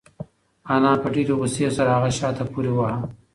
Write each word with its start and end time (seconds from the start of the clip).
انا 0.73 0.91
په 1.01 1.07
ډېرې 1.13 1.33
غوسې 1.39 1.67
سره 1.77 1.89
هغه 1.97 2.09
شاته 2.19 2.43
پورې 2.51 2.71
واهه. 2.75 3.01